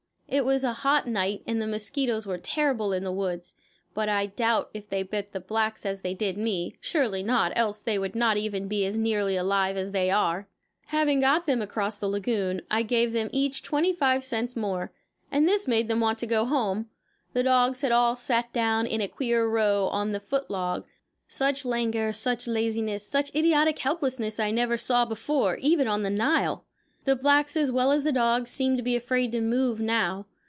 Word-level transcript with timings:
It 0.33 0.45
was 0.45 0.63
a 0.63 0.71
hot 0.71 1.07
night 1.09 1.43
and 1.45 1.61
the 1.61 1.67
mosquitoes 1.67 2.25
were 2.25 2.37
terrible 2.37 2.93
in 2.93 3.03
the 3.03 3.11
woods, 3.11 3.53
but 3.93 4.07
I 4.07 4.27
doubt 4.27 4.69
if 4.73 4.87
they 4.87 5.03
bite 5.03 5.33
the 5.33 5.41
blacks 5.41 5.85
as 5.85 5.99
they 6.01 6.13
did 6.13 6.37
me. 6.37 6.77
Surely 6.79 7.21
not, 7.21 7.51
else 7.57 7.79
they 7.79 7.99
would 7.99 8.15
not 8.15 8.35
be 8.35 8.43
even 8.43 8.71
as 8.71 8.97
nearly 8.97 9.35
alive 9.35 9.75
as 9.75 9.91
they 9.91 10.09
are. 10.09 10.47
Having 10.85 11.19
got 11.19 11.47
them 11.47 11.61
across 11.61 11.97
the 11.97 12.07
lagoon, 12.07 12.61
I 12.71 12.81
gave 12.81 13.11
them 13.11 13.29
each 13.33 13.61
25 13.63 14.23
cents 14.23 14.55
more, 14.55 14.93
and 15.29 15.49
this 15.49 15.67
made 15.67 15.89
them 15.89 15.99
want 15.99 16.17
to 16.19 16.27
go 16.27 16.45
home. 16.45 16.87
The 17.33 17.43
dogs 17.43 17.81
had 17.81 17.91
all 17.91 18.15
sat 18.15 18.53
down 18.53 18.85
in 18.87 19.01
a 19.01 19.09
queer 19.09 19.45
row 19.45 19.87
on 19.89 20.13
the 20.13 20.21
foot 20.21 20.49
log. 20.49 20.85
Such 21.27 21.65
languor, 21.65 22.13
such 22.13 22.47
laziness, 22.47 23.05
such 23.05 23.35
idiotic 23.35 23.77
helplessness 23.79 24.39
I 24.39 24.51
never 24.51 24.77
saw 24.77 25.03
before, 25.03 25.57
even 25.57 25.89
on 25.89 26.03
the 26.03 26.09
Nile. 26.09 26.63
The 27.03 27.15
blacks, 27.15 27.57
as 27.57 27.71
well 27.71 27.91
as 27.91 28.03
the 28.03 28.11
dogs, 28.11 28.51
seemed 28.51 28.77
to 28.77 28.83
be 28.83 28.95
afraid 28.95 29.31
to 29.31 29.41
move 29.41 29.79
now. 29.81 30.27